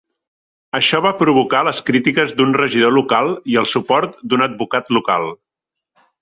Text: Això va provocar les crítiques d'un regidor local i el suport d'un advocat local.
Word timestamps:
Això 0.77 1.01
va 1.05 1.09
provocar 1.19 1.59
les 1.67 1.81
crítiques 1.89 2.33
d'un 2.39 2.55
regidor 2.61 2.95
local 2.95 3.29
i 3.53 3.59
el 3.63 3.69
suport 3.75 4.17
d'un 4.33 4.47
advocat 4.47 4.91
local. 4.99 5.29